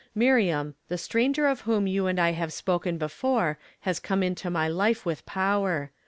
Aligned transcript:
Miriam, 0.15 0.73
the 0.87 0.97
stranger 0.97 1.45
of 1.45 1.61
whom 1.61 1.85
you 1.85 2.07
and 2.07 2.19
I 2.19 2.31
have 2.31 2.51
spoken 2.51 2.97
before 2.97 3.59
has 3.81 3.99
come 3.99 4.23
into 4.23 4.49
my 4.49 4.67
life 4.67 5.05
with 5.05 5.23
power. 5.27 5.91